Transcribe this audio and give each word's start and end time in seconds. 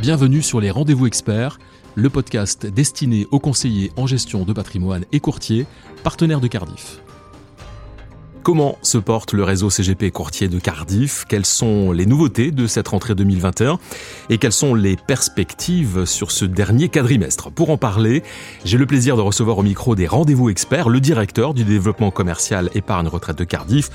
Bienvenue 0.00 0.40
sur 0.40 0.62
les 0.62 0.70
Rendez-vous 0.70 1.06
Experts, 1.06 1.58
le 1.94 2.08
podcast 2.08 2.64
destiné 2.64 3.26
aux 3.30 3.38
conseillers 3.38 3.92
en 3.98 4.06
gestion 4.06 4.44
de 4.44 4.54
patrimoine 4.54 5.04
et 5.12 5.20
courtiers, 5.20 5.66
partenaires 6.02 6.40
de 6.40 6.46
Cardiff. 6.46 7.02
Comment 8.42 8.78
se 8.80 8.96
porte 8.96 9.34
le 9.34 9.44
réseau 9.44 9.68
CGP 9.68 10.10
courtier 10.10 10.48
de 10.48 10.58
Cardiff? 10.58 11.26
Quelles 11.28 11.44
sont 11.44 11.92
les 11.92 12.06
nouveautés 12.06 12.50
de 12.52 12.66
cette 12.66 12.88
rentrée 12.88 13.14
2021 13.14 13.78
Et 14.30 14.38
quelles 14.38 14.52
sont 14.52 14.74
les 14.74 14.96
perspectives 14.96 16.06
sur 16.06 16.30
ce 16.30 16.46
dernier 16.46 16.88
quadrimestre? 16.88 17.50
Pour 17.50 17.68
en 17.68 17.76
parler, 17.76 18.22
j'ai 18.64 18.78
le 18.78 18.86
plaisir 18.86 19.16
de 19.16 19.20
recevoir 19.20 19.58
au 19.58 19.62
micro 19.62 19.94
des 19.94 20.06
rendez-vous 20.06 20.48
experts 20.48 20.88
le 20.88 21.00
directeur 21.00 21.52
du 21.52 21.64
développement 21.64 22.10
commercial 22.10 22.70
épargne 22.74 23.08
retraite 23.08 23.36
de 23.36 23.44
Cardiff, 23.44 23.90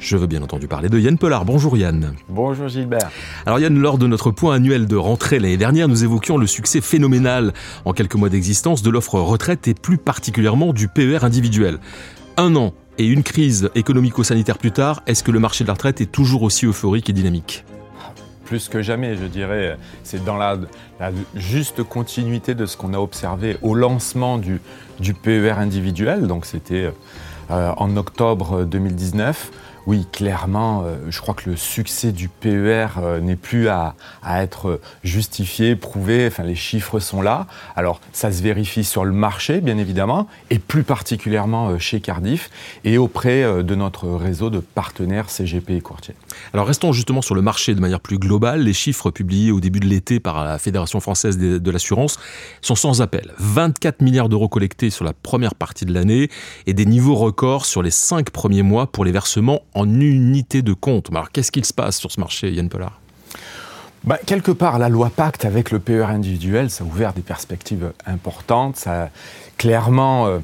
je 0.00 0.16
veux 0.16 0.28
bien 0.28 0.42
entendu 0.42 0.68
parler 0.68 0.88
de 0.88 0.98
Yann 1.00 1.18
Pollard. 1.18 1.44
Bonjour 1.44 1.76
Yann. 1.76 2.14
Bonjour 2.28 2.68
Gilbert. 2.68 3.10
Alors 3.46 3.58
Yann, 3.58 3.76
lors 3.76 3.98
de 3.98 4.06
notre 4.06 4.30
point 4.30 4.54
annuel 4.54 4.86
de 4.86 4.94
rentrée 4.94 5.40
l'année 5.40 5.56
dernière, 5.56 5.88
nous 5.88 6.04
évoquions 6.04 6.36
le 6.36 6.46
succès 6.46 6.80
phénoménal 6.80 7.52
en 7.84 7.92
quelques 7.92 8.14
mois 8.14 8.28
d'existence 8.28 8.82
de 8.82 8.90
l'offre 8.90 9.18
retraite 9.18 9.66
et 9.66 9.74
plus 9.74 9.98
particulièrement 9.98 10.72
du 10.72 10.86
PER 10.86 11.24
individuel. 11.24 11.78
Un 12.36 12.54
an 12.54 12.74
et 12.98 13.06
une 13.06 13.22
crise 13.22 13.70
économico-sanitaire 13.74 14.58
plus 14.58 14.72
tard, 14.72 15.02
est-ce 15.06 15.22
que 15.22 15.30
le 15.30 15.38
marché 15.38 15.64
de 15.64 15.68
la 15.68 15.74
retraite 15.74 16.00
est 16.00 16.10
toujours 16.10 16.42
aussi 16.42 16.66
euphorique 16.66 17.08
et 17.08 17.12
dynamique? 17.12 17.64
Plus 18.44 18.68
que 18.68 18.82
jamais, 18.82 19.16
je 19.16 19.26
dirais. 19.26 19.78
C'est 20.02 20.24
dans 20.24 20.36
la, 20.36 20.58
juste 21.34 21.82
continuité 21.82 22.54
de 22.54 22.66
ce 22.66 22.76
qu'on 22.76 22.94
a 22.94 22.98
observé 22.98 23.56
au 23.62 23.74
lancement 23.74 24.38
du, 24.38 24.60
PER 25.22 25.52
individuel. 25.52 26.26
Donc 26.26 26.44
c'était 26.44 26.90
euh, 27.50 27.72
en 27.76 27.96
octobre 27.96 28.64
2019 28.64 29.50
oui, 29.88 30.06
clairement, 30.12 30.82
euh, 30.84 30.96
je 31.08 31.18
crois 31.18 31.32
que 31.32 31.48
le 31.48 31.56
succès 31.56 32.12
du 32.12 32.28
PER 32.28 32.88
euh, 32.98 33.20
n'est 33.20 33.36
plus 33.36 33.68
à, 33.68 33.94
être 34.22 34.82
justifié, 35.02 35.76
prouvé, 35.76 36.26
enfin 36.26 36.42
les 36.42 36.54
chiffres 36.54 37.00
sont 37.00 37.22
là. 37.22 37.46
Alors 37.74 37.98
ça 38.12 38.30
se 38.30 38.42
vérifie 38.42 38.84
sur 38.84 39.06
le 39.06 39.12
marché, 39.12 39.62
bien 39.62 39.78
évidemment, 39.78 40.28
et 40.50 40.58
plus 40.58 40.82
particulièrement 40.82 41.70
euh, 41.70 41.78
chez 41.78 42.00
Cardiff 42.00 42.50
et 42.84 42.98
auprès 42.98 43.62
de 43.62 43.74
notre 43.74 44.08
réseau 44.08 44.50
de 44.50 44.58
partenaires 44.58 45.30
CGP 45.30 45.76
et 45.76 45.80
courtiers. 45.80 46.14
Alors 46.52 46.66
restons 46.66 46.92
justement 46.92 47.22
sur 47.22 47.34
le 47.34 47.40
marché 47.40 47.74
de 47.74 47.80
manière 47.80 48.00
plus 48.00 48.18
globale. 48.18 48.60
Les 48.60 48.74
chiffres 48.74 49.10
publiés 49.10 49.52
au 49.52 49.60
début 49.60 49.80
de 49.80 49.86
l'été 49.86 50.20
par 50.20 50.44
la 50.44 50.58
Fédération 50.58 51.00
française 51.00 51.38
de 51.38 51.70
l'assurance 51.70 52.18
sont 52.60 52.74
sans 52.74 53.00
appel. 53.00 53.32
24 53.38 54.02
milliards 54.02 54.28
d'euros 54.28 54.48
collectés 54.48 54.90
sur 54.90 55.06
la 55.06 55.14
première 55.14 55.54
partie 55.54 55.86
de 55.86 55.94
l'année 55.94 56.28
et 56.66 56.74
des 56.74 56.84
niveaux 56.84 57.14
records 57.14 57.64
sur 57.64 57.82
les 57.82 57.90
cinq 57.90 58.28
premiers 58.28 58.62
mois 58.62 58.86
pour 58.86 59.06
les 59.06 59.12
versements 59.12 59.62
en 59.77 59.77
unité 59.84 60.62
de 60.62 60.72
compte. 60.72 61.08
Alors 61.10 61.30
qu'est-ce 61.30 61.52
qu'il 61.52 61.64
se 61.64 61.74
passe 61.74 61.98
sur 61.98 62.10
ce 62.10 62.20
marché, 62.20 62.50
Yann 62.52 62.68
Pollard? 62.68 63.00
Bah, 64.04 64.18
quelque 64.24 64.52
part, 64.52 64.78
la 64.78 64.88
loi 64.88 65.10
Pacte 65.14 65.44
avec 65.44 65.70
le 65.70 65.80
PER 65.80 66.04
individuel, 66.04 66.70
ça 66.70 66.84
a 66.84 66.86
ouvert 66.86 67.12
des 67.12 67.22
perspectives 67.22 67.92
importantes. 68.06 68.76
Ça 68.76 69.04
a 69.04 69.08
clairement 69.56 70.26
euh, 70.26 70.38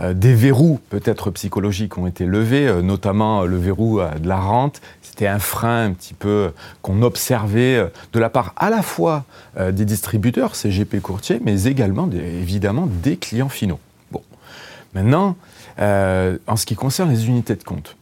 euh, 0.00 0.14
des 0.14 0.32
verrous, 0.32 0.80
peut-être 0.90 1.30
psychologiques, 1.32 1.98
ont 1.98 2.06
été 2.06 2.24
levés, 2.24 2.68
euh, 2.68 2.82
notamment 2.82 3.42
le 3.44 3.58
verrou 3.58 4.00
de 4.00 4.28
la 4.28 4.38
rente. 4.38 4.80
C'était 5.02 5.26
un 5.26 5.40
frein 5.40 5.86
un 5.86 5.92
petit 5.92 6.14
peu 6.14 6.52
qu'on 6.82 7.02
observait 7.02 7.90
de 8.12 8.18
la 8.18 8.30
part 8.30 8.54
à 8.56 8.70
la 8.70 8.80
fois 8.80 9.24
des 9.58 9.84
distributeurs, 9.84 10.54
CGP 10.54 11.00
courtiers, 11.00 11.40
mais 11.44 11.64
également 11.64 12.08
évidemment 12.10 12.86
des 12.86 13.16
clients 13.16 13.50
finaux. 13.50 13.80
Bon, 14.12 14.22
maintenant, 14.94 15.36
en 15.78 16.56
ce 16.56 16.64
qui 16.64 16.74
concerne 16.74 17.10
les 17.10 17.26
unités 17.26 17.56
de 17.56 17.64
compte, 17.64 17.96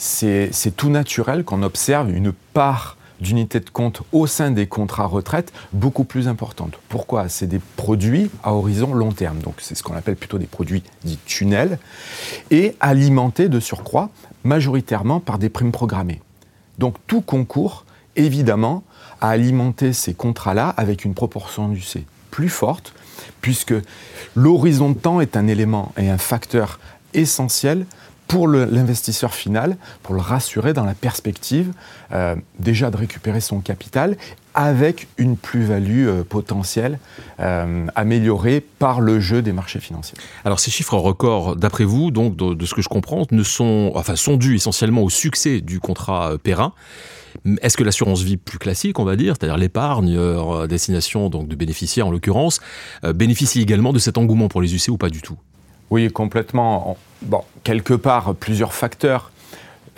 c'est 0.00 0.76
tout 0.76 0.88
naturel 0.88 1.44
qu'on 1.44 1.62
observe 1.62 2.10
une 2.10 2.32
part 2.32 2.96
d'unités 3.20 3.60
de 3.60 3.68
compte 3.68 4.00
au 4.12 4.26
sein 4.26 4.50
des 4.50 4.66
contrats 4.66 5.04
retraite 5.04 5.52
beaucoup 5.74 6.04
plus 6.04 6.26
importante. 6.26 6.78
Pourquoi? 6.88 7.28
C'est 7.28 7.46
des 7.46 7.60
produits 7.76 8.30
à 8.42 8.54
horizon 8.54 8.94
long 8.94 9.12
terme, 9.12 9.40
donc 9.40 9.56
c'est 9.58 9.74
ce 9.74 9.82
qu'on 9.82 9.94
appelle 9.94 10.16
plutôt 10.16 10.38
des 10.38 10.46
produits 10.46 10.82
dits 11.04 11.18
tunnels, 11.26 11.78
et 12.50 12.76
alimentés 12.80 13.50
de 13.50 13.60
surcroît 13.60 14.08
majoritairement 14.42 15.20
par 15.20 15.38
des 15.38 15.50
primes 15.50 15.70
programmées. 15.70 16.22
Donc 16.78 16.96
tout 17.06 17.20
concourt 17.20 17.84
évidemment 18.16 18.84
à 19.20 19.28
alimenter 19.28 19.92
ces 19.92 20.14
contrats-là 20.14 20.70
avec 20.70 21.04
une 21.04 21.12
proportion 21.12 21.68
du 21.68 21.82
C 21.82 22.06
plus 22.30 22.48
forte, 22.48 22.94
puisque 23.42 23.74
l'horizon 24.34 24.88
de 24.88 24.98
temps 24.98 25.20
est 25.20 25.36
un 25.36 25.46
élément 25.46 25.92
et 25.98 26.08
un 26.08 26.16
facteur 26.16 26.80
essentiel 27.12 27.84
pour 28.30 28.46
l'investisseur 28.46 29.34
final, 29.34 29.76
pour 30.04 30.14
le 30.14 30.20
rassurer 30.20 30.72
dans 30.72 30.84
la 30.84 30.94
perspective 30.94 31.72
euh, 32.12 32.36
déjà 32.60 32.92
de 32.92 32.96
récupérer 32.96 33.40
son 33.40 33.58
capital 33.58 34.16
avec 34.54 35.08
une 35.18 35.36
plus-value 35.36 36.06
euh, 36.06 36.22
potentielle 36.22 37.00
euh, 37.40 37.86
améliorée 37.96 38.64
par 38.78 39.00
le 39.00 39.18
jeu 39.18 39.42
des 39.42 39.52
marchés 39.52 39.80
financiers. 39.80 40.16
Alors 40.44 40.60
ces 40.60 40.70
chiffres 40.70 40.96
records, 40.96 41.56
d'après 41.56 41.82
vous, 41.82 42.12
donc 42.12 42.36
de, 42.36 42.64
ce 42.66 42.72
que 42.72 42.82
je 42.82 42.88
comprends, 42.88 43.26
ne 43.32 43.42
sont, 43.42 43.90
enfin, 43.96 44.14
sont 44.14 44.36
dus 44.36 44.54
essentiellement 44.54 45.02
au 45.02 45.10
succès 45.10 45.60
du 45.60 45.80
contrat 45.80 46.34
Perrin. 46.40 46.72
Est-ce 47.62 47.76
que 47.76 47.82
l'assurance 47.82 48.22
vie 48.22 48.36
plus 48.36 48.58
classique, 48.58 49.00
on 49.00 49.04
va 49.04 49.16
dire, 49.16 49.34
c'est-à-dire 49.36 49.56
l'épargne 49.56 50.16
à 50.16 50.68
destination 50.68 51.30
donc 51.30 51.48
de 51.48 51.56
bénéficiaires 51.56 52.06
en 52.06 52.12
l'occurrence, 52.12 52.60
bénéficie 53.02 53.60
également 53.60 53.92
de 53.92 53.98
cet 53.98 54.18
engouement 54.18 54.46
pour 54.46 54.60
les 54.60 54.72
UC 54.72 54.88
ou 54.88 54.98
pas 54.98 55.10
du 55.10 55.20
tout? 55.20 55.38
Oui, 55.90 56.10
complètement. 56.10 56.96
Bon, 57.22 57.42
quelque 57.64 57.94
part, 57.94 58.34
plusieurs 58.34 58.72
facteurs. 58.72 59.30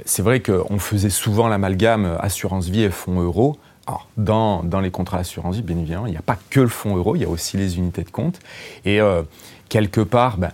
C'est 0.05 0.23
vrai 0.23 0.41
qu'on 0.41 0.79
faisait 0.79 1.11
souvent 1.11 1.49
l'amalgame 1.49 2.17
assurance 2.19 2.69
vie 2.69 2.83
et 2.83 2.91
fonds 2.91 3.21
euros. 3.21 3.59
Alors, 3.87 4.09
dans, 4.17 4.63
dans 4.63 4.81
les 4.81 4.91
contrats 4.91 5.19
d'assurance 5.19 5.57
vie, 5.57 5.63
bien 5.63 5.77
évidemment, 5.77 6.07
il 6.07 6.13
n'y 6.13 6.19
a 6.19 6.23
pas 6.23 6.39
que 6.51 6.61
le 6.61 6.69
fonds 6.69 6.97
euro, 6.97 7.17
il 7.17 7.23
y 7.23 7.25
a 7.25 7.29
aussi 7.29 7.57
les 7.57 7.79
unités 7.79 8.05
de 8.05 8.11
compte. 8.11 8.39
Et 8.85 9.01
euh, 9.01 9.23
quelque 9.69 10.01
part, 10.01 10.39
ben, 10.39 10.53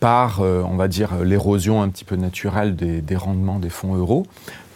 par, 0.00 0.40
euh, 0.40 0.62
on 0.66 0.76
va 0.76 0.88
dire, 0.88 1.22
l'érosion 1.22 1.82
un 1.82 1.88
petit 1.88 2.04
peu 2.04 2.16
naturelle 2.16 2.74
des, 2.74 3.00
des 3.00 3.16
rendements 3.16 3.58
des 3.58 3.70
fonds 3.70 3.94
euros, 3.94 4.26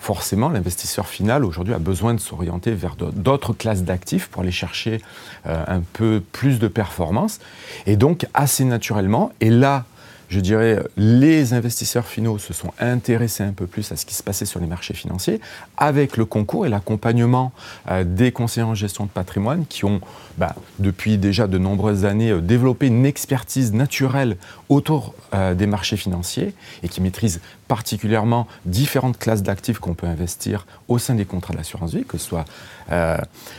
forcément, 0.00 0.50
l'investisseur 0.50 1.08
final 1.08 1.44
aujourd'hui 1.44 1.74
a 1.74 1.80
besoin 1.80 2.14
de 2.14 2.20
s'orienter 2.20 2.70
vers 2.72 2.94
d'autres 2.96 3.52
classes 3.52 3.82
d'actifs 3.82 4.28
pour 4.28 4.42
aller 4.42 4.52
chercher 4.52 5.02
euh, 5.46 5.64
un 5.66 5.80
peu 5.80 6.22
plus 6.30 6.60
de 6.60 6.68
performance. 6.68 7.40
Et 7.86 7.96
donc, 7.96 8.26
assez 8.32 8.64
naturellement, 8.64 9.32
et 9.40 9.50
là, 9.50 9.84
je 10.28 10.40
dirais, 10.40 10.82
les 10.96 11.54
investisseurs 11.54 12.06
finaux 12.06 12.38
se 12.38 12.52
sont 12.52 12.72
intéressés 12.78 13.44
un 13.44 13.52
peu 13.52 13.66
plus 13.66 13.92
à 13.92 13.96
ce 13.96 14.04
qui 14.04 14.14
se 14.14 14.22
passait 14.22 14.44
sur 14.44 14.60
les 14.60 14.66
marchés 14.66 14.94
financiers, 14.94 15.40
avec 15.76 16.16
le 16.16 16.24
concours 16.24 16.66
et 16.66 16.68
l'accompagnement 16.68 17.52
euh, 17.90 18.04
des 18.04 18.32
conseillers 18.32 18.66
en 18.66 18.74
gestion 18.74 19.04
de 19.04 19.10
patrimoine 19.10 19.66
qui 19.66 19.84
ont, 19.84 20.00
bah, 20.38 20.54
depuis 20.78 21.18
déjà 21.18 21.46
de 21.46 21.58
nombreuses 21.58 22.04
années, 22.04 22.30
euh, 22.30 22.40
développé 22.40 22.86
une 22.88 23.06
expertise 23.06 23.72
naturelle 23.72 24.36
autour 24.68 25.14
euh, 25.34 25.54
des 25.54 25.66
marchés 25.66 25.96
financiers 25.96 26.54
et 26.82 26.88
qui 26.88 27.00
maîtrisent 27.00 27.40
particulièrement 27.68 28.46
différentes 28.64 29.18
classes 29.18 29.42
d'actifs 29.42 29.78
qu'on 29.78 29.94
peut 29.94 30.06
investir 30.06 30.66
au 30.88 30.98
sein 30.98 31.14
des 31.14 31.24
contrats 31.24 31.54
d'assurance 31.54 31.94
vie, 31.94 32.04
que 32.04 32.18
ce 32.18 32.24
soit 32.24 32.44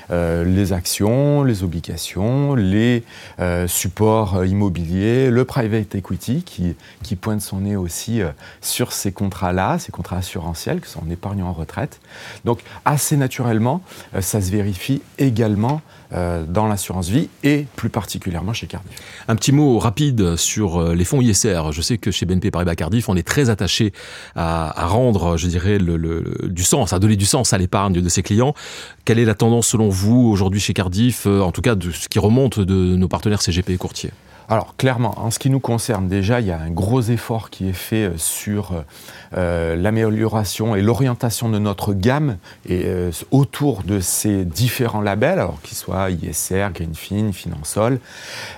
les 0.10 0.72
actions, 0.72 1.44
les 1.44 1.62
obligations, 1.62 2.56
les 2.56 3.04
supports 3.68 4.46
immobiliers, 4.46 5.30
le 5.30 5.44
private 5.44 5.96
equity, 5.96 6.44
qui, 6.44 6.57
pointe 7.20 7.42
son 7.42 7.62
nez 7.62 7.76
aussi 7.76 8.22
euh, 8.22 8.30
sur 8.62 8.92
ces 8.92 9.12
contrats-là, 9.12 9.80
ces 9.80 9.92
contrats 9.92 10.18
assurantiels, 10.18 10.82
qui 10.82 10.90
sont 10.90 11.02
en 11.06 11.10
épargne 11.10 11.44
en 11.44 11.54
retraite. 11.54 12.00
Donc, 12.46 12.60
assez 12.86 13.18
naturellement, 13.18 13.82
euh, 14.16 14.22
ça 14.22 14.42
se 14.42 14.52
vérifie 14.52 15.02
également 15.18 15.82
euh, 16.14 16.46
dans 16.48 16.68
l'assurance 16.68 17.10
vie 17.10 17.30
et 17.44 17.66
plus 17.76 17.90
particulièrement 17.90 18.54
chez 18.54 18.68
Cardiff. 18.68 18.98
Un 19.28 19.36
petit 19.36 19.52
mot 19.52 19.78
rapide 19.80 20.36
sur 20.36 20.94
les 20.94 21.04
fonds 21.04 21.22
ISR. 21.22 21.72
Je 21.72 21.82
sais 21.82 21.98
que 21.98 22.12
chez 22.12 22.26
BNP 22.26 22.52
Paribas 22.52 22.76
Cardiff, 22.76 23.10
on 23.10 23.16
est 23.16 23.28
très 23.28 23.50
attaché 23.50 23.92
à, 24.36 24.86
rendre, 24.88 25.38
je 25.38 25.48
dirais, 25.48 25.80
du 25.80 26.64
sens, 26.64 26.94
à 26.94 27.00
donner 27.00 27.18
du 27.18 27.26
sens 27.26 27.52
à 27.52 27.58
l'épargne 27.58 28.02
de 28.02 28.10
ses 28.10 28.24
clients. 28.24 28.54
Quelle 29.04 29.20
est 29.20 29.26
la 29.26 29.36
tendance 29.36 29.68
selon 29.68 29.90
vous 29.90 30.30
aujourd'hui 30.30 30.62
chez 30.62 30.74
Cardiff, 30.74 31.26
en 31.26 31.52
tout 31.52 31.62
cas 31.62 31.76
de 31.76 31.92
ce 31.92 32.08
qui 32.08 32.20
remonte 32.20 32.60
de 32.60 32.96
nos 32.96 33.08
partenaires 33.08 33.42
CGP 33.42 33.74
et 33.74 33.78
courtiers 33.78 34.12
alors 34.50 34.78
clairement, 34.78 35.14
en 35.18 35.30
ce 35.30 35.40
qui 35.40 35.50
nous 35.50 35.60
concerne, 35.60 36.08
déjà, 36.08 36.40
il 36.40 36.48
y 36.48 36.52
a 36.52 36.60
un 36.60 36.70
gros 36.70 37.02
effort 37.02 37.50
qui 37.50 37.68
est 37.68 37.74
fait 37.74 38.06
euh, 38.06 38.18
sur 38.18 38.72
euh, 38.72 38.82
euh, 39.36 39.76
l'amélioration 39.76 40.74
et 40.76 40.82
l'orientation 40.82 41.50
de 41.50 41.60
notre 41.60 41.94
gamme 41.94 42.38
et 42.70 42.86
autour 43.32 43.84
de 43.84 44.00
ces 44.00 44.46
différents 44.46 45.02
labels, 45.02 45.40
alors 45.40 45.62
qu'ils 45.62 45.78
soient 45.78 46.10
ISR, 46.10 46.68
Greenfin, 46.74 47.32
Finansol. 47.34 48.00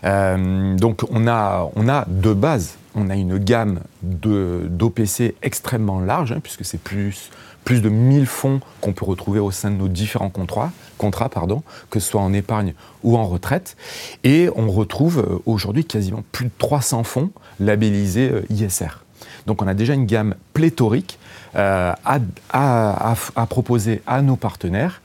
donc 0.04 1.04
on 1.10 1.28
a, 1.28 1.70
on 1.76 1.90
a 1.90 2.06
de 2.08 2.34
base, 2.34 2.78
on 2.96 3.10
a 3.10 3.16
une 3.16 3.38
gamme 3.38 3.80
d'OPC 4.04 5.36
extrêmement 5.42 6.00
large, 6.00 6.32
hein, 6.32 6.40
puisque 6.42 6.66
c'est 6.66 6.82
plus 6.82 7.32
plus 7.70 7.84
de 7.84 7.90
1000 7.90 8.26
fonds 8.26 8.62
qu'on 8.82 8.94
peut 8.94 9.06
retrouver 9.06 9.40
au 9.40 9.52
sein 9.52 9.70
de 9.70 9.76
nos 9.76 9.88
différents 9.88 10.32
contrats, 10.32 10.72
que 10.98 12.00
ce 12.00 12.10
soit 12.10 12.20
en 12.20 12.34
épargne 12.34 12.74
ou 13.04 13.16
en 13.16 13.28
retraite. 13.28 13.78
Et 14.24 14.50
on 14.56 14.72
retrouve 14.72 15.20
euh, 15.20 15.38
aujourd'hui 15.46 15.86
quasiment 15.86 16.24
plus 16.32 16.46
de 16.46 16.52
300 16.58 17.04
fonds 17.04 17.30
labellisés 17.60 18.32
euh, 18.32 18.42
ISR. 18.50 19.06
Donc 19.46 19.62
on 19.62 19.68
a 19.68 19.76
déjà 19.76 19.94
une 19.94 20.08
gamme 20.08 20.34
pléthorique 20.56 21.20
euh, 21.56 21.94
à, 22.04 23.46
proposer 23.48 24.02
à 24.08 24.24
nos 24.24 24.36
partenaires. 24.36 25.04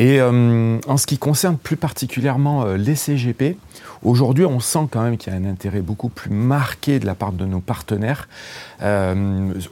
Et 0.00 0.22
en 0.22 0.96
ce 0.96 1.06
qui 1.06 1.18
concerne 1.18 1.58
plus 1.58 1.76
particulièrement 1.76 2.64
les 2.74 2.94
CGP, 2.94 3.56
aujourd'hui 4.04 4.44
on 4.44 4.60
sent 4.60 4.86
quand 4.92 5.02
même 5.02 5.16
qu'il 5.16 5.32
y 5.32 5.36
a 5.36 5.38
un 5.38 5.44
intérêt 5.44 5.80
beaucoup 5.80 6.08
plus 6.08 6.30
marqué 6.30 7.00
de 7.00 7.06
la 7.06 7.16
part 7.16 7.32
de 7.32 7.44
nos 7.44 7.58
partenaires 7.58 8.28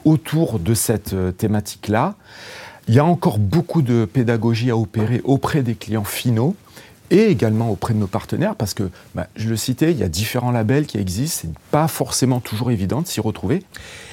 autour 0.05 0.59
de 0.59 0.75
cette 0.75 1.15
thématique-là. 1.37 2.17
Il 2.89 2.95
y 2.95 2.99
a 2.99 3.05
encore 3.05 3.39
beaucoup 3.39 3.83
de 3.83 4.05
pédagogie 4.05 4.71
à 4.71 4.77
opérer 4.77 5.21
auprès 5.23 5.63
des 5.63 5.77
clients 5.77 6.03
finaux 6.03 6.57
et 7.11 7.25
également 7.27 7.71
auprès 7.71 7.95
de 7.95 7.99
nos 7.99 8.07
partenaires, 8.07 8.57
parce 8.57 8.75
que, 8.75 8.91
bah, 9.15 9.27
je 9.37 9.49
le 9.49 9.57
citais, 9.57 9.93
il 9.93 9.99
y 9.99 10.03
a 10.03 10.09
différents 10.09 10.51
labels 10.51 10.87
qui 10.87 10.99
existent, 10.99 11.43
c'est 11.43 11.71
pas 11.71 11.89
forcément 11.89 12.41
toujours 12.41 12.71
évident 12.71 13.03
de 13.03 13.07
s'y 13.07 13.21
retrouver. 13.21 13.63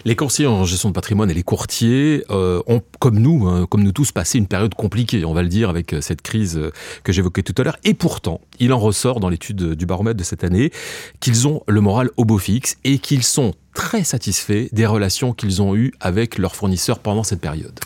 Les 0.06 0.16
courtiers 0.16 0.48
en 0.48 0.64
gestion 0.66 0.90
de 0.90 0.94
patrimoine 0.94 1.30
et 1.32 1.34
les 1.34 1.44
courtiers 1.44 2.24
euh, 2.30 2.62
ont, 2.68 2.82
comme 3.00 3.20
nous, 3.20 3.48
hein, 3.48 3.66
comme 3.70 3.84
nous 3.84 3.92
tous, 3.92 4.12
passé 4.12 4.38
une 4.38 4.48
période 4.48 4.74
compliquée, 4.76 5.26
on 5.26 5.34
va 5.34 5.44
le 5.44 5.50
dire, 5.50 5.70
avec 5.70 5.94
euh, 5.94 6.02
cette 6.02 6.22
crise 6.22 6.58
euh, 6.58 6.72
que 7.04 7.12
j'évoquais 7.12 7.44
tout 7.44 7.56
à 7.62 7.64
l'heure. 7.64 7.78
Et 7.84 7.94
pourtant, 7.94 8.42
il 8.60 8.74
en 8.74 8.80
ressort 8.80 9.20
dans 9.20 9.30
l'étude 9.30 9.74
du 9.74 9.86
baromètre 9.86 10.18
de 10.18 10.24
cette 10.24 10.44
année 10.44 10.72
qu'ils 11.20 11.48
ont 11.48 11.62
le 11.68 11.82
moral 11.82 12.10
au 12.18 12.26
beau 12.26 12.38
fixe 12.38 12.78
et 12.84 12.98
qu'ils 13.00 13.24
sont 13.24 13.54
très 13.74 14.04
satisfaits 14.04 14.68
des 14.72 14.86
relations 14.86 15.34
qu'ils 15.34 15.62
ont 15.62 15.76
eues 15.76 15.94
avec 16.00 16.38
leurs 16.38 16.56
fournisseurs 16.56 17.00
pendant 17.00 17.24
cette 17.24 17.42
période. 17.42 17.80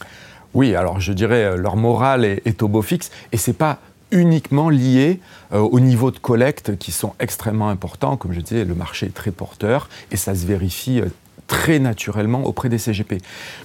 Oui, 0.54 0.76
alors 0.76 1.00
je 1.00 1.14
dirais 1.14 1.56
leur 1.56 1.76
morale 1.76 2.26
est, 2.26 2.64
au 2.64 2.68
beau 2.68 2.82
fixe 2.82 3.12
et 3.32 3.38
c'est 3.38 3.54
pas 3.54 3.80
uniquement 4.12 4.70
lié 4.70 5.20
euh, 5.54 5.60
au 5.60 5.80
niveau 5.80 6.12
de 6.12 6.20
collecte 6.20 6.78
qui 6.78 6.92
sont 6.92 7.14
extrêmement 7.20 7.70
importants. 7.70 8.18
Comme 8.18 8.34
je 8.34 8.42
disais, 8.42 8.66
le 8.66 8.76
marché 8.76 9.08
est 9.08 9.14
très 9.14 9.32
porteur 9.32 9.90
et 10.12 10.18
ça 10.18 10.36
se 10.36 10.46
vérifie 10.46 11.02
euh, 11.02 11.08
très 11.48 11.80
naturellement 11.80 12.44
auprès 12.44 12.70
des 12.70 12.78
CGP. 12.78 13.20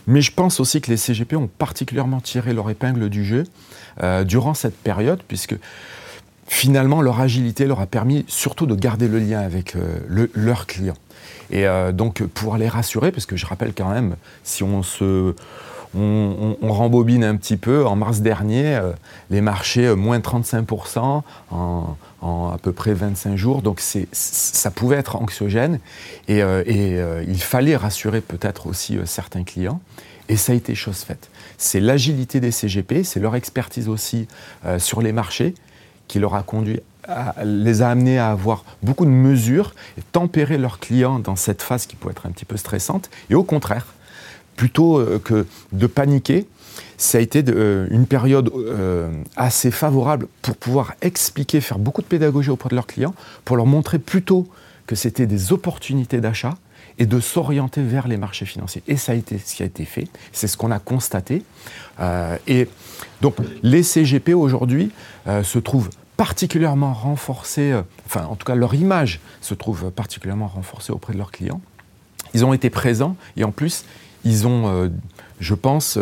Mais 0.07 0.21
je 0.21 0.33
pense 0.33 0.61
aussi 0.61 0.81
que 0.81 0.91
les 0.91 0.97
CGP 0.97 1.37
ont 1.37 1.49
particulièrement 1.49 2.21
tiré 2.21 2.53
leur 2.53 2.71
épingle 2.71 3.09
du 3.09 3.25
jeu 3.25 3.45
euh, 4.03 4.25
durant 4.25 4.55
cette 4.55 4.77
période, 4.77 5.23
puisque 5.27 5.57
finalement 6.47 7.03
leur 7.03 7.21
agilité 7.21 7.67
leur 7.67 7.81
a 7.81 7.87
permis 7.87 8.25
surtout 8.29 8.67
de 8.67 8.75
garder 8.75 9.09
le 9.09 9.19
lien 9.19 9.41
avec 9.41 9.75
leurs 10.35 10.67
clients. 10.67 10.97
Et 11.51 11.65
donc 11.95 12.23
pour 12.23 12.57
les 12.57 12.69
rassurer, 12.69 13.11
parce 13.11 13.27
que 13.27 13.37
je 13.37 13.47
rappelle 13.47 13.73
quand 13.75 13.89
même, 13.91 14.17
si 14.43 14.63
on 14.63 14.83
se 14.83 15.35
on, 15.95 16.57
rembobine 16.63 17.25
un 17.25 17.37
petit 17.37 17.57
peu. 17.57 17.87
En 17.87 17.97
mars 17.97 18.21
dernier, 18.21 18.77
euh, 18.77 18.93
les 19.31 19.41
marchés 19.41 19.87
euh, 19.87 19.97
moins 19.97 20.19
35% 20.19 21.23
en, 21.51 21.97
à 22.23 22.59
peu 22.63 22.73
près 22.73 22.95
25 22.95 23.37
jours. 23.37 23.63
Donc 23.63 23.81
ça 23.81 24.71
pouvait 24.71 24.97
être 24.97 25.17
anxiogène 25.17 25.81
et, 26.29 26.43
euh, 26.43 27.25
il 27.27 27.41
fallait 27.41 27.77
rassurer 27.77 28.21
peut-être 28.21 28.67
aussi 28.67 28.99
certains 29.05 29.45
clients. 29.45 29.81
Et 30.29 30.37
ça 30.37 30.53
a 30.53 30.55
été 30.55 30.75
chose 30.75 30.99
faite. 30.99 31.31
C'est 31.59 31.81
l'agilité 31.81 32.41
des 32.41 32.53
CGP, 32.53 33.03
c'est 33.05 33.21
leur 33.21 33.35
expertise 33.35 33.89
aussi 33.89 34.29
sur 34.79 35.03
les 35.03 35.13
marchés 35.13 35.55
qui 36.07 36.21
leur 36.21 36.35
a 36.35 36.43
conduit 36.43 36.81
les 37.45 37.83
a 37.83 37.91
amenés 37.91 38.21
à 38.21 38.31
avoir 38.31 38.65
beaucoup 38.83 39.05
de 39.05 39.11
mesures 39.11 39.75
et 39.99 40.03
tempérer 40.13 40.57
leurs 40.57 40.79
clients 40.79 41.19
dans 41.19 41.35
cette 41.35 41.61
phase 41.61 41.87
qui 41.87 41.97
peut 41.97 42.09
être 42.09 42.27
un 42.27 42.31
petit 42.31 42.45
peu 42.45 42.57
stressante. 42.57 43.11
Et 43.29 43.35
au 43.35 43.43
contraire, 43.43 43.87
plutôt 44.57 44.99
euh, 44.99 45.21
que 45.23 45.47
de 45.73 45.87
paniquer, 45.87 46.47
ça 46.97 47.19
a 47.19 47.21
été 47.21 47.45
euh, 47.49 47.87
une 47.91 48.07
période 48.07 48.51
euh, 48.55 49.11
assez 49.37 49.71
favorable 49.71 50.29
pour 50.41 50.57
pouvoir 50.57 50.95
expliquer, 51.03 51.61
faire 51.61 51.79
beaucoup 51.79 52.03
de 52.03 52.07
pédagogie 52.07 52.51
auprès 52.51 52.69
de 52.69 52.75
leurs 52.75 52.87
clients, 52.87 53.15
pour 53.45 53.57
leur 53.57 53.67
montrer 53.67 53.99
plutôt 53.99 54.47
que 54.87 54.95
c'était 54.95 55.27
des 55.27 55.53
opportunités 55.53 56.21
d'achat 56.21 56.55
et 56.99 57.07
de 57.07 57.21
s'orienter 57.21 57.83
vers 57.83 58.07
les 58.07 58.17
marchés 58.17 58.45
financiers. 58.45 58.83
Et 58.87 58.97
ça 58.97 59.13
a 59.13 59.15
été 59.15 59.39
ce 59.39 59.55
qui 59.55 59.63
a 59.63 59.67
été 59.67 59.85
fait, 59.85 60.09
c'est 60.33 60.47
ce 60.47 60.57
qu'on 60.57 60.71
a 60.71 60.79
constaté. 60.79 61.43
et 62.47 62.69
donc 63.23 63.37
les 63.63 63.83
CGP 63.83 64.35
aujourd'hui 64.35 64.91
se 65.43 65.59
trouvent 65.59 65.89
particulièrement 66.19 66.93
renforcés, 66.93 67.75
enfin 68.05 68.27
en 68.27 68.37
tout 68.37 68.45
cas 68.45 68.57
leur 68.57 68.75
image 68.75 69.21
se 69.41 69.55
trouve 69.55 69.91
particulièrement 69.91 70.49
renforcée 70.49 70.93
auprès 70.93 71.15
de 71.15 71.19
leurs 71.19 71.31
clients. 71.31 71.63
Ils 72.35 72.45
ont 72.45 72.53
été 72.53 72.71
présents 72.71 73.17
et 73.37 73.45
en 73.45 73.53
plus 73.53 73.85
ils 74.25 74.47
ont, 74.47 74.69
euh, 74.69 74.89
je 75.41 75.55
pense, 75.55 75.99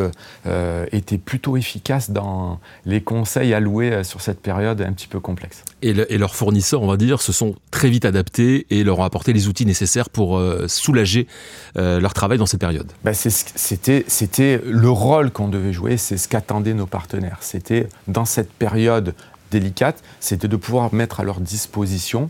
euh, 0.46 0.86
été 0.92 1.18
plutôt 1.18 1.56
efficaces 1.56 2.10
dans 2.10 2.60
les 2.84 3.00
conseils 3.00 3.54
alloués 3.54 3.92
euh, 3.92 4.04
sur 4.04 4.20
cette 4.20 4.40
période 4.40 4.80
un 4.82 4.92
petit 4.92 5.06
peu 5.06 5.20
complexe. 5.20 5.64
Et, 5.82 5.92
leurs 5.94 6.34
fournisseurs, 6.34 6.82
on 6.82 6.86
va 6.86 6.96
dire, 6.96 7.22
se 7.22 7.32
sont 7.32 7.54
très 7.70 7.88
vite 7.88 8.04
adaptés 8.04 8.66
et 8.70 8.84
leur 8.84 8.98
ont 8.98 9.04
apporté 9.04 9.32
les 9.32 9.48
outils 9.48 9.64
nécessaires 9.64 10.10
pour 10.10 10.38
soulager 10.66 11.26
leur 11.76 12.12
travail 12.12 12.36
dans 12.36 12.44
cette 12.44 12.60
période. 12.60 12.92
Ben 13.02 13.14
C'était 13.14 14.60
le 14.62 14.90
rôle 14.90 15.30
qu'on 15.30 15.48
devait 15.48 15.72
jouer, 15.72 15.96
c'est 15.96 16.18
ce 16.18 16.28
qu'attendaient 16.28 16.74
nos 16.74 16.84
partenaires. 16.84 17.38
C'était 17.40 17.88
dans 18.08 18.26
cette 18.26 18.52
période 18.52 19.14
délicate, 19.50 20.02
c'était 20.20 20.48
de 20.48 20.56
pouvoir 20.56 20.92
mettre 20.92 21.20
à 21.20 21.24
leur 21.24 21.40
disposition 21.40 22.28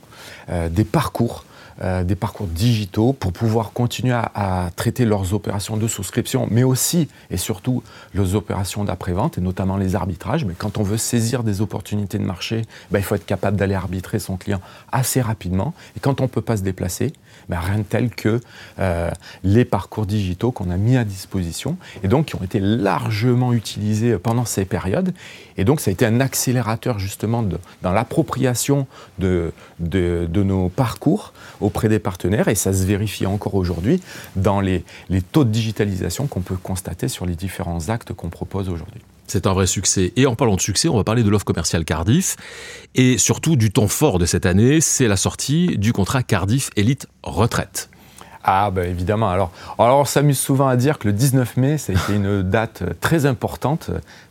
des 0.48 0.84
parcours 0.84 1.44
euh, 1.82 2.04
des 2.04 2.14
parcours 2.14 2.46
digitaux 2.46 3.12
pour 3.12 3.32
pouvoir 3.32 3.72
continuer 3.72 4.12
à, 4.12 4.70
traiter 4.76 5.04
leurs 5.04 5.32
opérations 5.34 5.76
de 5.76 5.88
souscription, 5.88 6.46
mais 6.50 6.62
aussi 6.62 7.08
et 7.30 7.36
surtout 7.36 7.82
leurs 8.14 8.34
opérations 8.34 8.84
d'après-vente, 8.84 9.38
et 9.38 9.40
notamment 9.40 9.76
les 9.76 9.94
arbitrages. 9.94 10.44
Mais 10.44 10.54
quand 10.56 10.78
on 10.78 10.82
veut 10.82 10.98
saisir 10.98 11.42
des 11.42 11.60
opportunités 11.60 12.18
de 12.18 12.24
marché, 12.24 12.62
ben, 12.90 12.98
il 12.98 13.02
faut 13.02 13.14
être 13.14 13.26
capable 13.26 13.56
d'aller 13.56 13.74
arbitrer 13.74 14.18
son 14.18 14.36
client 14.36 14.60
assez 14.92 15.20
rapidement. 15.20 15.74
Et 15.96 16.00
quand 16.00 16.20
on 16.20 16.24
ne 16.24 16.28
peut 16.28 16.42
pas 16.42 16.56
se 16.56 16.62
déplacer, 16.62 17.12
rien 17.50 17.78
de 17.78 17.82
tel 17.82 18.10
que 18.10 18.40
euh, 18.78 19.10
les 19.42 19.64
parcours 19.64 20.06
digitaux 20.06 20.52
qu'on 20.52 20.70
a 20.70 20.76
mis 20.76 20.96
à 20.96 21.04
disposition, 21.04 21.76
et 22.02 22.08
donc 22.08 22.26
qui 22.26 22.36
ont 22.36 22.42
été 22.42 22.60
largement 22.60 23.52
utilisés 23.52 24.16
pendant 24.18 24.44
ces 24.44 24.64
périodes. 24.64 25.12
Et 25.56 25.64
donc 25.64 25.80
ça 25.80 25.90
a 25.90 25.92
été 25.92 26.06
un 26.06 26.20
accélérateur 26.20 26.98
justement 26.98 27.44
dans 27.82 27.92
l'appropriation 27.92 28.86
de 29.18 29.52
nos 29.80 30.68
parcours 30.68 31.32
auprès 31.60 31.88
des 31.88 31.98
partenaires 31.98 32.48
et 32.48 32.54
ça 32.54 32.72
se 32.72 32.84
vérifie 32.84 33.26
encore 33.26 33.54
aujourd'hui 33.54 34.02
dans 34.36 34.60
les, 34.60 34.84
taux 35.32 35.44
de 35.44 35.50
digitalisation 35.50 36.26
qu'on 36.26 36.40
peut 36.40 36.56
constater 36.56 37.08
sur 37.08 37.26
les 37.26 37.34
différents 37.34 37.88
actes 37.88 38.12
qu'on 38.12 38.30
propose 38.30 38.68
aujourd'hui. 38.68 39.02
C'est 39.30 39.46
un 39.46 39.52
vrai 39.52 39.66
succès. 39.66 40.12
Et 40.16 40.26
en 40.26 40.34
parlant 40.34 40.56
de 40.56 40.60
succès, 40.60 40.88
on 40.88 40.96
va 40.96 41.04
parler 41.04 41.22
de 41.22 41.30
l'offre 41.30 41.44
commerciale 41.44 41.84
Cardiff 41.84 42.36
et 42.96 43.16
surtout 43.16 43.54
du 43.54 43.70
temps 43.70 43.86
fort 43.86 44.18
de 44.18 44.26
cette 44.26 44.44
année, 44.44 44.80
c'est 44.80 45.06
la 45.06 45.16
sortie 45.16 45.78
du 45.78 45.92
contrat 45.92 46.24
Cardiff 46.24 46.70
Elite 46.74 47.06
Retraite. 47.22 47.90
Ah 48.42 48.72
ben 48.72 48.90
évidemment. 48.90 49.30
Alors, 49.30 49.52
alors 49.78 50.00
on 50.00 50.04
s'amuse 50.04 50.38
souvent 50.38 50.66
à 50.66 50.74
dire 50.74 50.98
que 50.98 51.06
le 51.06 51.12
19 51.12 51.58
mai, 51.58 51.78
ça 51.78 51.92
a 51.92 51.96
été 51.96 52.14
une 52.14 52.42
date 52.50 52.82
très 53.00 53.24
importante 53.24 53.90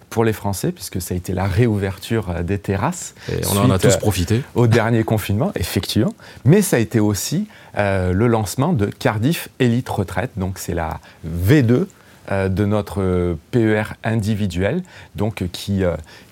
pour 0.09 0.25
les 0.25 0.33
Français, 0.33 0.73
puisque 0.73 1.01
ça 1.01 1.13
a 1.13 1.17
été 1.17 1.33
la 1.33 1.45
réouverture 1.45 2.29
euh, 2.29 2.43
des 2.43 2.57
terrasses. 2.57 3.15
Et 3.31 3.45
on 3.45 3.57
en 3.57 3.69
a 3.69 3.79
tous 3.79 3.95
profité. 3.95 4.37
Euh, 4.37 4.61
au 4.61 4.67
dernier 4.67 5.03
confinement, 5.03 5.51
effectivement. 5.55 6.13
Mais 6.43 6.61
ça 6.61 6.75
a 6.75 6.79
été 6.79 6.99
aussi 6.99 7.47
euh, 7.77 8.11
le 8.11 8.27
lancement 8.27 8.73
de 8.73 8.87
Cardiff 8.87 9.47
Elite 9.59 9.87
Retraite. 9.87 10.31
Donc 10.35 10.57
c'est 10.57 10.73
la 10.73 10.99
V2 11.25 11.85
de 12.29 12.65
notre 12.65 13.37
PER 13.51 13.83
individuel, 14.03 14.83
donc 15.15 15.43
qui, 15.51 15.81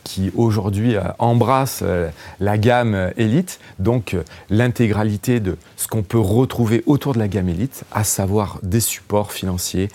qui 0.03 0.31
aujourd'hui 0.35 0.95
embrasse 1.19 1.83
la 2.39 2.57
gamme 2.57 3.11
Elite, 3.17 3.59
donc 3.79 4.15
l'intégralité 4.49 5.39
de 5.39 5.57
ce 5.75 5.87
qu'on 5.87 6.03
peut 6.03 6.19
retrouver 6.19 6.83
autour 6.85 7.13
de 7.13 7.19
la 7.19 7.27
gamme 7.27 7.49
Elite, 7.49 7.83
à 7.91 8.03
savoir 8.03 8.59
des 8.63 8.79
supports 8.79 9.31
financiers, 9.31 9.89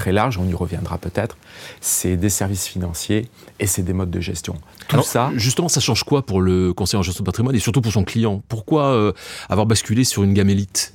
très 0.00 0.12
large, 0.12 0.38
on 0.38 0.46
y 0.46 0.54
reviendra 0.54 0.96
peut-être, 0.96 1.36
c'est 1.82 2.16
des 2.16 2.30
services 2.30 2.66
financiers 2.66 3.28
et 3.58 3.66
c'est 3.66 3.82
des 3.82 3.92
modes 3.92 4.10
de 4.10 4.20
gestion. 4.20 4.54
Tout 4.88 5.02
ça. 5.02 5.30
Justement, 5.36 5.68
ça 5.68 5.80
change 5.80 6.04
quoi 6.04 6.24
pour 6.24 6.40
le 6.40 6.72
conseiller 6.72 6.98
en 6.98 7.02
gestion 7.02 7.22
de 7.22 7.26
patrimoine 7.26 7.54
et 7.54 7.58
surtout 7.58 7.82
pour 7.82 7.92
son 7.92 8.04
client? 8.04 8.42
Pourquoi 8.48 8.86
euh, 8.86 9.12
avoir 9.50 9.66
basculé 9.66 10.04
sur 10.04 10.22
une 10.22 10.32
gamme 10.32 10.48
élite? 10.48 10.94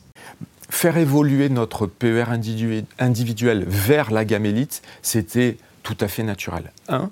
Faire 0.69 0.97
évoluer 0.97 1.49
notre 1.49 1.87
PER 1.87 2.25
individuel 2.99 3.65
vers 3.67 4.11
la 4.11 4.25
gamme 4.25 4.45
élite, 4.45 4.81
c'était 5.01 5.57
tout 5.83 5.97
à 5.99 6.07
fait 6.07 6.23
naturel. 6.23 6.71
Un, 6.87 7.11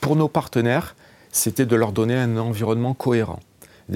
pour 0.00 0.16
nos 0.16 0.28
partenaires, 0.28 0.96
c'était 1.30 1.66
de 1.66 1.76
leur 1.76 1.92
donner 1.92 2.16
un 2.16 2.36
environnement 2.36 2.94
cohérent 2.94 3.40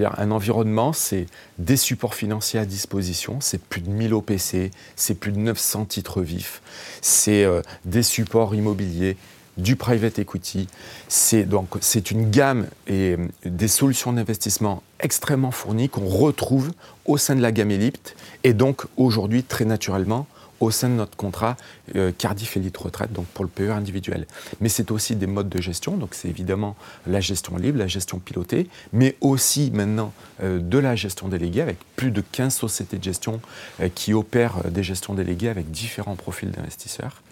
un 0.05 0.31
environnement, 0.31 0.93
c'est 0.93 1.26
des 1.59 1.76
supports 1.76 2.14
financiers 2.14 2.61
à 2.61 2.64
disposition, 2.64 3.38
c'est 3.40 3.61
plus 3.61 3.81
de 3.81 3.88
1000 3.88 4.14
OPC, 4.14 4.71
c'est 4.95 5.14
plus 5.14 5.33
de 5.33 5.38
900 5.38 5.87
titres 5.87 6.23
vifs, 6.23 6.62
c'est 7.00 7.45
euh, 7.45 7.62
des 7.85 8.02
supports 8.02 8.55
immobiliers, 8.55 9.16
du 9.57 9.77
private 9.77 10.19
equity. 10.19 10.69
C'est 11.09 11.45
donc 11.45 11.69
c'est 11.81 12.11
une 12.11 12.31
gamme 12.31 12.67
et 12.87 13.17
euh, 13.17 13.29
des 13.45 13.69
solutions 13.69 14.13
d'investissement 14.13 14.83
extrêmement 15.01 15.51
fournies 15.51 15.89
qu'on 15.89 16.07
retrouve 16.07 16.73
au 17.05 17.19
sein 17.19 17.35
de 17.35 17.43
la 17.43 17.53
gamme 17.53 17.71
Ellipte 17.71 18.17
et 18.45 18.55
donc 18.55 18.85
aujourd'hui 18.97 19.43
très 19.43 19.65
naturellement 19.65 20.27
au 20.61 20.71
sein 20.71 20.89
de 20.89 20.95
notre 20.95 21.17
contrat 21.17 21.57
euh, 21.97 22.13
Cardiff 22.17 22.57
Elite 22.57 22.77
Retraite, 22.77 23.13
donc 23.13 23.27
pour 23.27 23.45
le 23.45 23.51
PE 23.51 23.71
individuel. 23.71 24.27
Mais 24.61 24.69
c'est 24.69 24.91
aussi 24.91 25.17
des 25.17 25.27
modes 25.27 25.49
de 25.49 25.61
gestion, 25.61 25.97
donc 25.97 26.15
c'est 26.15 26.29
évidemment 26.29 26.77
la 27.07 27.21
gestion 27.21 27.57
libre, 27.57 27.79
la 27.79 27.87
gestion 27.87 28.19
pilotée, 28.19 28.69
mais 28.93 29.17
aussi 29.21 29.71
maintenant 29.73 30.13
euh, 30.43 30.59
de 30.61 30.79
la 30.79 30.97
gestion 30.97 31.29
déléguée 31.29 31.63
avec 31.63 31.79
plus 31.97 32.11
de 32.11 32.23
15 32.33 32.55
sociétés 32.55 32.99
de 32.99 33.05
gestion 33.05 33.41
euh, 33.81 33.89
qui 33.95 34.15
opèrent 34.15 34.71
des 34.71 34.83
gestions 34.83 35.15
déléguées 35.15 35.49
avec 35.49 35.71
différents 35.71 36.17
profils 36.17 36.51
d'investisseurs. 36.51 37.23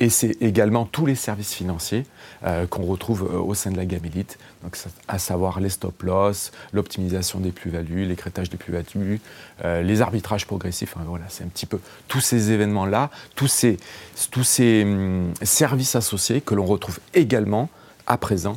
Et 0.00 0.10
c'est 0.10 0.40
également 0.40 0.84
tous 0.84 1.06
les 1.06 1.16
services 1.16 1.54
financiers 1.54 2.04
euh, 2.44 2.66
qu'on 2.66 2.84
retrouve 2.84 3.28
euh, 3.32 3.38
au 3.38 3.54
sein 3.54 3.72
de 3.72 3.76
la 3.76 3.84
gamme 3.84 3.98
donc, 4.62 4.76
à 5.08 5.18
savoir 5.18 5.60
les 5.60 5.70
stop-loss, 5.70 6.52
l'optimisation 6.72 7.40
des 7.40 7.50
plus-values, 7.50 8.04
l'écrétage 8.04 8.48
des 8.48 8.56
plus-values, 8.56 9.20
euh, 9.64 9.82
les 9.82 10.02
arbitrages 10.02 10.46
progressifs. 10.46 10.94
voilà, 11.06 11.24
c'est 11.28 11.44
un 11.44 11.48
petit 11.48 11.66
peu 11.66 11.80
tous 12.06 12.20
ces 12.20 12.52
événements-là, 12.52 13.10
tous 13.34 13.48
ces, 13.48 13.76
tous 14.30 14.44
ces 14.44 14.84
hum, 14.84 15.32
services 15.42 15.96
associés 15.96 16.40
que 16.40 16.54
l'on 16.54 16.64
retrouve 16.64 17.00
également 17.14 17.68
à 18.06 18.18
présent 18.18 18.56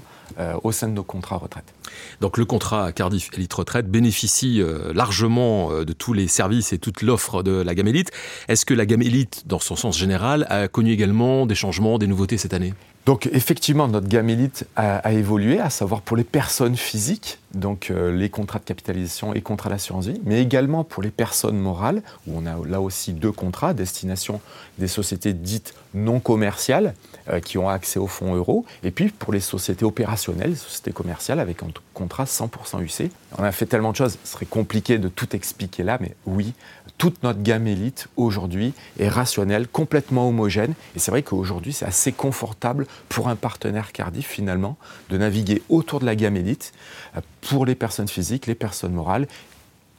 au 0.63 0.71
sein 0.71 0.87
de 0.87 0.93
nos 0.93 1.03
contrats 1.03 1.37
retraite. 1.37 1.73
Donc 2.19 2.37
le 2.37 2.45
contrat 2.45 2.91
Cardiff 2.91 3.29
Elite 3.33 3.53
Retraite 3.53 3.89
bénéficie 3.89 4.61
euh, 4.61 4.93
largement 4.93 5.71
euh, 5.71 5.85
de 5.85 5.93
tous 5.93 6.13
les 6.13 6.27
services 6.27 6.73
et 6.73 6.77
toute 6.77 7.01
l'offre 7.01 7.43
de 7.43 7.51
la 7.51 7.75
gamme 7.75 7.87
Elite. 7.87 8.11
Est-ce 8.47 8.65
que 8.65 8.73
la 8.73 8.85
gamme 8.85 9.01
Elite, 9.01 9.43
dans 9.47 9.59
son 9.59 9.75
sens 9.75 9.97
général, 9.97 10.45
a 10.49 10.67
connu 10.67 10.91
également 10.91 11.45
des 11.45 11.55
changements, 11.55 11.97
des 11.97 12.07
nouveautés 12.07 12.37
cette 12.37 12.53
année? 12.53 12.73
Donc 13.05 13.27
effectivement, 13.33 13.87
notre 13.87 14.07
gamme 14.07 14.29
élite 14.29 14.67
a, 14.75 15.11
évolué, 15.11 15.59
à 15.59 15.69
savoir 15.69 16.01
pour 16.01 16.17
les 16.17 16.23
personnes 16.23 16.75
physiques, 16.75 17.39
donc 17.53 17.89
euh, 17.89 18.15
les 18.15 18.29
contrats 18.29 18.59
de 18.59 18.63
capitalisation 18.63 19.33
et 19.33 19.41
contrats 19.41 19.69
d'assurance 19.69 20.05
vie, 20.05 20.21
mais 20.23 20.41
également 20.41 20.83
pour 20.83 21.01
les 21.01 21.09
personnes 21.09 21.57
morales, 21.57 22.03
où 22.27 22.37
on 22.37 22.45
a 22.45 22.55
là 22.67 22.79
aussi 22.79 23.13
deux 23.13 23.31
contrats 23.31 23.73
destination 23.73 24.39
des 24.77 24.87
sociétés 24.87 25.33
dites 25.33 25.73
non 25.93 26.19
commerciales, 26.19 26.93
euh, 27.29 27.39
qui 27.39 27.57
ont 27.57 27.69
accès 27.69 27.99
aux 27.99 28.07
fonds 28.07 28.35
euros, 28.35 28.65
et 28.83 28.91
puis 28.91 29.09
pour 29.09 29.33
les 29.33 29.39
sociétés 29.39 29.83
opérationnelles, 29.83 30.51
les 30.51 30.55
sociétés 30.55 30.91
commerciales 30.91 31.39
avec 31.39 31.63
un 31.63 31.67
contrat 31.93 32.25
100% 32.25 32.81
UC. 32.81 33.11
On 33.37 33.43
a 33.43 33.51
fait 33.51 33.65
tellement 33.65 33.91
de 33.91 33.97
choses, 33.97 34.17
ce 34.23 34.33
serait 34.33 34.45
compliqué 34.45 34.99
de 34.99 35.07
tout 35.07 35.35
expliquer 35.35 35.83
là, 35.83 35.97
mais 35.99 36.15
oui, 36.25 36.53
toute 36.97 37.23
notre 37.23 37.41
gamme 37.41 37.67
élite 37.67 38.07
aujourd'hui 38.15 38.73
est 38.99 39.09
rationnelle, 39.09 39.67
complètement 39.67 40.27
homogène. 40.27 40.73
Et 40.95 40.99
c'est 40.99 41.11
vrai 41.11 41.23
qu'aujourd'hui, 41.23 41.73
c'est 41.73 41.85
assez 41.85 42.11
confortable 42.11 42.87
pour 43.09 43.27
un 43.27 43.35
partenaire 43.35 43.91
Cardiff 43.91 44.27
finalement 44.27 44.77
de 45.09 45.17
naviguer 45.17 45.61
autour 45.69 45.99
de 45.99 46.05
la 46.05 46.15
gamme 46.15 46.37
élite 46.37 46.73
euh, 47.15 47.21
pour 47.41 47.65
les 47.65 47.75
personnes 47.75 48.07
physiques, 48.07 48.47
les 48.47 48.55
personnes 48.55 48.93
morales 48.93 49.27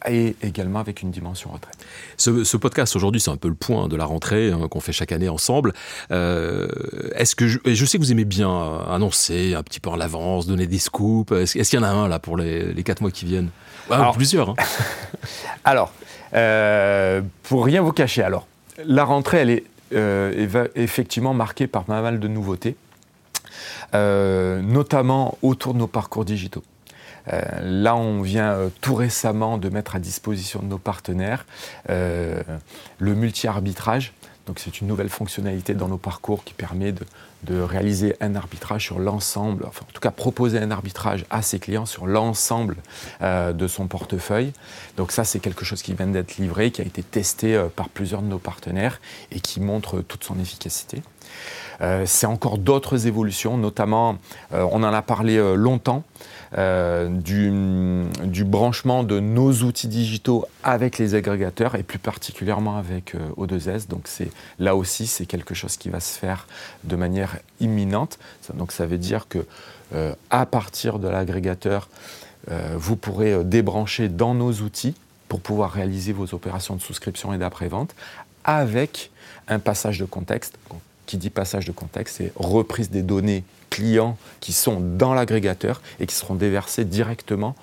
et 0.09 0.37
également 0.43 0.79
avec 0.79 1.03
une 1.03 1.11
dimension 1.11 1.51
retraite. 1.51 1.77
Ce, 2.17 2.57
podcast 2.57 2.95
aujourd'hui, 2.97 3.21
c'est 3.21 3.31
un 3.31 3.37
peu 3.37 3.49
le 3.49 3.55
point 3.55 3.89
de 3.89 3.97
la 3.97 4.05
rentrée 4.05 4.51
hein, 4.51 4.69
qu'on 4.69 4.81
fait 4.81 4.93
chaque 4.93 5.13
année 5.13 5.29
ensemble. 5.29 5.73
Euh, 6.11 6.69
est-ce 7.15 7.35
que 7.35 7.49
je, 7.49 7.59
je, 7.65 7.87
sais 7.87 7.99
que 7.99 8.03
vous 8.03 8.13
aimez 8.13 8.25
bien 8.25 8.81
annoncer 8.89 9.55
un 9.55 9.63
petit 9.63 9.81
peu 9.81 9.91
en 9.91 9.97
l'avance, 9.97 10.47
donner 10.47 10.67
des 10.67 10.79
scoops. 10.79 11.33
Est-ce, 11.33 11.69
qu'il 11.69 11.79
y 11.79 11.83
en 11.83 11.85
a 11.85 11.91
un 11.91 12.09
là 12.09 12.19
pour 12.19 12.37
les, 12.37 12.75
quatre 12.85 13.01
mois 13.01 13.11
qui 13.11 13.25
viennent? 13.25 13.51
Alors, 13.91 14.15
Plusieurs. 14.17 14.51
Hein. 14.51 14.55
alors, 15.65 15.93
euh, 16.35 17.21
pour 17.43 17.65
rien 17.65 17.83
vous 17.83 17.93
cacher, 17.93 18.23
alors 18.23 18.47
la 18.85 19.05
rentrée, 19.05 19.39
elle 19.39 19.51
est 19.51 19.65
euh, 19.95 20.69
effectivement 20.75 21.35
marquée 21.35 21.67
par 21.67 21.85
pas 21.85 22.01
mal 22.01 22.21
de 22.21 22.29
nouveautés, 22.29 22.77
notamment 23.93 25.37
autour 25.43 25.75
de 25.75 25.79
nos 25.79 25.87
parcours 25.87 26.25
digitaux. 26.25 26.63
Euh, 27.33 27.41
là, 27.61 27.97
on 27.97 28.23
vient 28.23 28.53
euh, 28.53 28.69
tout 28.81 28.95
récemment 28.95 29.59
de 29.59 29.69
mettre 29.69 29.97
à 29.97 29.99
disposition 29.99 30.61
de 30.61 30.67
nos 30.67 30.79
partenaires 30.79 31.47
euh, 31.91 32.43
le 32.99 33.15
multi-arbitrage. 33.15 34.13
C'est 34.57 34.81
une 34.81 34.89
nouvelle 34.89 35.09
fonctionnalité 35.09 35.75
dans 35.75 35.87
nos 35.87 35.99
parcours 35.99 36.43
qui 36.43 36.53
permet 36.53 36.93
de, 36.93 37.61
réaliser 37.61 38.17
un 38.21 38.35
arbitrage 38.35 38.85
sur 38.85 38.99
l'ensemble, 38.99 39.65
enfin 39.67 39.85
en 39.89 39.93
tout 39.93 40.01
cas 40.01 40.11
proposer 40.11 40.59
un 40.59 40.71
arbitrage 40.73 41.25
à 41.31 41.43
ses 41.43 41.61
clients 41.61 41.87
sur 41.87 42.07
l'ensemble 42.07 42.77
de 43.21 43.67
son 43.69 43.87
portefeuille. 43.87 44.53
Donc 44.97 45.13
ça 45.13 45.23
c'est 45.23 45.39
quelque 45.39 45.65
chose 45.65 45.81
qui 45.81 45.95
vient 45.95 46.09
d'être 46.09 46.39
livré, 46.39 46.73
qui 46.73 46.83
a 46.83 46.85
été 46.85 47.05
testé 47.05 47.61
par 47.77 47.89
plusieurs 47.89 48.21
de 48.21 48.27
nos 48.27 48.41
partenaires 48.41 49.01
et 49.31 49.39
qui 49.39 49.61
montre 49.61 50.01
toute 50.01 50.25
son 50.25 50.39
efficacité. 50.41 51.03
C'est 52.05 52.27
encore 52.27 52.59
d'autres 52.59 53.07
évolutions, 53.07 53.57
notamment 53.57 54.17
on 54.53 54.83
en 54.83 54.93
a 54.93 55.03
parlé 55.03 55.41
longtemps. 55.57 56.05
Euh, 56.59 57.09
du, 57.09 58.45
branchement 58.45 59.05
de 59.05 59.21
nos 59.21 59.53
outils 59.63 59.89
digitaux 59.89 60.45
avec 60.63 60.99
les 60.99 61.15
agrégateurs 61.15 61.77
et 61.77 61.83
plus 61.83 61.99
particulièrement 61.99 62.77
avec 62.77 63.15
euh, 63.15 63.19
O2S. 63.39 63.89
Donc 63.89 64.07
là 64.59 64.77
aussi 64.77 65.07
c'est 65.07 65.25
quelque 65.25 65.55
chose 65.55 65.79
qui 65.79 65.89
va 65.89 66.01
se 66.01 66.19
faire 66.19 66.47
de 66.85 66.95
manière 66.97 67.39
imminente. 67.61 68.19
Donc 68.53 68.73
ça 68.73 68.85
veut 68.85 68.99
dire 68.99 69.29
que 69.29 69.47
euh, 69.95 70.15
à 70.29 70.45
partir 70.45 70.99
de 70.99 71.09
l'agrégateur, 71.09 71.89
vous 72.75 72.97
pourrez 72.97 73.45
débrancher 73.45 74.09
dans 74.09 74.35
nos 74.35 74.51
outils 74.53 74.97
pour 75.29 75.41
pouvoir 75.41 75.71
réaliser 75.71 76.13
vos 76.13 76.35
opérations 76.35 76.75
de 76.75 76.81
souscription 76.81 77.33
et 77.33 77.39
d'après-vente 77.39 77.95
avec 78.43 79.13
un 79.47 79.61
passage 79.61 80.01
de 80.01 80.05
contexte. 80.05 80.59
Qui 81.13 81.19
dit 81.19 81.29
passage 81.29 81.67
de 81.67 81.73
contexte, 81.73 82.17
c'est 82.17 82.33
reprise 82.37 82.89
des 82.89 83.03
données 83.03 83.45
clients 83.69 84.17
qui 84.41 84.55
sont 84.55 84.81
dans 84.81 85.13
l'agrégateur 85.13 85.83
et 86.01 86.07
qui 86.07 86.15
seront 86.15 86.35
déversés 86.35 86.87
directement 86.87 87.55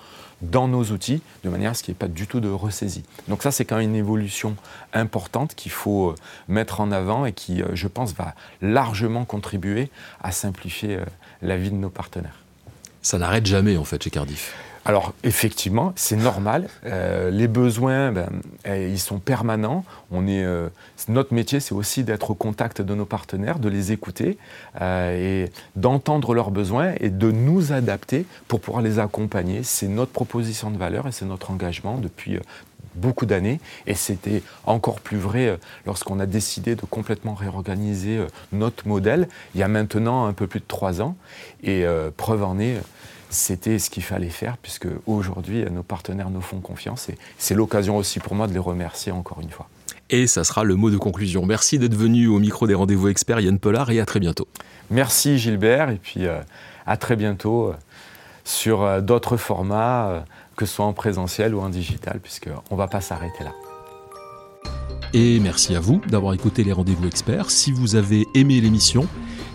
dans 0.43 0.67
nos 0.67 0.83
outils 0.91 1.23
de 1.43 1.49
manière 1.49 1.71
à 1.71 1.73
ce 1.73 1.81
qu'il 1.81 1.93
n'y 1.93 1.95
ait 1.95 2.05
pas 2.05 2.07
du 2.07 2.27
tout 2.27 2.41
de 2.41 2.47
ressaisie. 2.47 3.01
Donc 3.27 3.41
ça, 3.41 3.49
c'est 3.49 3.65
quand 3.65 3.77
même 3.77 3.89
une 3.89 3.95
évolution 3.95 4.55
importante 4.93 5.55
qu'il 5.55 5.71
faut 5.71 6.09
euh, 6.09 6.15
mettre 6.47 6.79
en 6.79 6.91
avant 6.91 7.25
et 7.25 7.33
qui, 7.33 7.63
euh, 7.63 7.69
je 7.73 7.87
pense, 7.87 8.13
va 8.13 8.35
largement 8.61 9.25
contribuer 9.25 9.89
à 10.21 10.31
simplifier 10.31 10.97
euh, 10.97 11.05
la 11.41 11.57
vie 11.57 11.71
de 11.71 11.75
nos 11.75 11.89
partenaires. 11.89 12.43
Ça 13.01 13.17
n'arrête 13.17 13.47
jamais, 13.47 13.77
en 13.77 13.83
fait, 13.83 14.03
chez 14.03 14.11
Cardiff. 14.11 14.53
Alors 14.89 15.13
effectivement, 15.23 15.93
c'est 15.95 16.15
normal. 16.15 16.67
Euh, 16.83 17.29
les 17.29 17.47
besoins, 17.47 18.11
ben, 18.11 18.27
eh, 18.65 18.89
ils 18.89 18.99
sont 18.99 19.19
permanents. 19.19 19.85
On 20.09 20.25
est, 20.25 20.43
euh, 20.43 20.67
notre 21.09 21.31
métier, 21.31 21.59
c'est 21.59 21.75
aussi 21.75 22.03
d'être 22.03 22.31
au 22.31 22.33
contact 22.33 22.81
de 22.81 22.95
nos 22.95 23.05
partenaires, 23.05 23.59
de 23.59 23.69
les 23.69 23.91
écouter 23.91 24.39
euh, 24.81 25.45
et 25.45 25.51
d'entendre 25.75 26.33
leurs 26.33 26.49
besoins 26.49 26.93
et 26.99 27.11
de 27.11 27.29
nous 27.29 27.71
adapter 27.71 28.25
pour 28.47 28.61
pouvoir 28.61 28.81
les 28.81 28.97
accompagner. 28.97 29.61
C'est 29.61 29.87
notre 29.87 30.11
proposition 30.11 30.71
de 30.71 30.77
valeur 30.79 31.05
et 31.05 31.11
c'est 31.11 31.25
notre 31.25 31.51
engagement 31.51 31.99
depuis 31.99 32.39
beaucoup 32.95 33.27
d'années. 33.27 33.59
Et 33.85 33.93
c'était 33.93 34.41
encore 34.65 35.01
plus 35.01 35.19
vrai 35.19 35.59
lorsqu'on 35.85 36.19
a 36.19 36.25
décidé 36.25 36.73
de 36.75 36.81
complètement 36.81 37.35
réorganiser 37.35 38.25
notre 38.53 38.87
modèle 38.87 39.29
il 39.53 39.59
y 39.59 39.63
a 39.63 39.67
maintenant 39.67 40.25
un 40.25 40.33
peu 40.33 40.47
plus 40.47 40.61
de 40.61 40.65
trois 40.67 40.99
ans. 40.99 41.15
Et 41.61 41.85
preuve 42.17 42.43
en 42.43 42.57
est 42.57 42.77
c'était 43.29 43.77
ce 43.77 43.89
qu'il 43.89 44.03
fallait 44.03 44.29
faire, 44.29 44.57
puisque 44.57 44.87
aujourd'hui, 45.05 45.63
nos 45.71 45.83
partenaires 45.83 46.29
nous 46.29 46.41
font 46.41 46.59
confiance. 46.59 47.09
Et 47.09 47.17
c'est 47.37 47.55
l'occasion 47.55 47.97
aussi 47.97 48.19
pour 48.19 48.35
moi 48.35 48.47
de 48.47 48.53
les 48.53 48.59
remercier 48.59 49.11
encore 49.11 49.39
une 49.41 49.49
fois. 49.49 49.67
Et 50.09 50.25
ça 50.25 50.43
sera 50.43 50.63
le 50.63 50.75
mot 50.75 50.89
de 50.89 50.97
conclusion. 50.97 51.45
Merci 51.45 51.77
d'être 51.77 51.93
venu 51.93 52.27
au 52.27 52.39
micro 52.39 52.65
des 52.65 52.73
rendez-vous 52.73 53.09
experts, 53.09 53.39
Yann 53.41 53.59
Pollard, 53.59 53.91
et 53.91 53.99
à 53.99 54.05
très 54.05 54.19
bientôt. 54.19 54.47
Merci 54.89 55.37
Gilbert, 55.37 55.91
et 55.91 55.99
puis 56.01 56.25
euh, 56.25 56.41
à 56.87 56.97
très 56.97 57.15
bientôt 57.15 57.67
euh, 57.67 57.73
sur 58.43 58.81
euh, 58.81 59.01
d'autres 59.01 59.37
formats, 59.37 60.25
que 60.55 60.65
ce 60.65 60.75
soit 60.75 60.85
en 60.85 60.93
présentiel 60.93 61.53
ou 61.53 61.61
en 61.61 61.69
digital, 61.69 62.19
puisqu'on 62.21 62.75
ne 62.75 62.77
va 62.77 62.87
pas 62.87 63.01
s'arrêter 63.01 63.43
là. 63.43 63.53
Et 65.13 65.39
merci 65.39 65.75
à 65.75 65.79
vous 65.79 66.01
d'avoir 66.07 66.33
écouté 66.33 66.63
les 66.63 66.71
rendez-vous 66.71 67.07
experts. 67.07 67.49
Si 67.49 67.71
vous 67.71 67.95
avez 67.95 68.25
aimé 68.33 68.61
l'émission, 68.61 69.07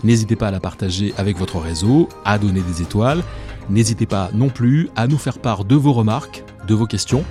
n'hésitez 0.03 0.35
pas 0.35 0.47
à 0.47 0.51
la 0.51 0.59
partager 0.59 1.13
avec 1.17 1.37
votre 1.37 1.59
réseau, 1.59 2.09
à 2.23 2.37
donner 2.37 2.61
des 2.61 2.81
étoiles 2.81 3.23
N'hésitez 3.69 4.05
pas 4.05 4.29
non 4.33 4.49
plus 4.49 4.89
à 4.95 5.07
nous 5.07 5.17
faire 5.17 5.39
part 5.39 5.65
de 5.65 5.75
vos 5.75 5.93
remarques, 5.93 6.43
de 6.67 6.75
vos 6.75 6.85
questions, 6.85 7.23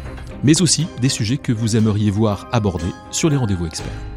mais 0.43 0.63
aussi 0.63 0.87
des 1.01 1.09
sujets 1.09 1.39
que 1.39 1.53
vous 1.53 1.77
aimeriez 1.77 2.11
voir 2.11 2.49
abordés 2.53 2.85
sur 3.11 3.31
les 3.31 3.37
rendez-vous 3.37 3.67
experts. 3.67 4.14